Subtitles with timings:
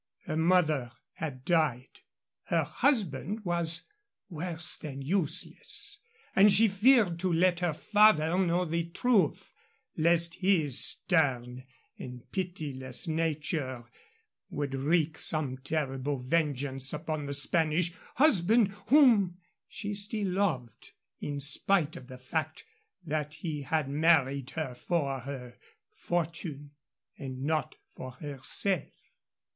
[0.25, 1.99] Her mother had died,
[2.45, 3.85] her husband was
[4.29, 5.99] worse than useless,
[6.35, 9.53] and she feared to let her father know the truth,
[9.95, 11.65] lest his stern
[11.99, 13.83] and pitiless nature
[14.49, 19.37] would wreak some terrible vengeance upon the Spanish husband, whom
[19.67, 22.65] she still loved, in spite of the fact
[23.03, 25.55] that he had married her for her
[25.93, 26.71] fortune
[27.19, 28.95] and not for herself.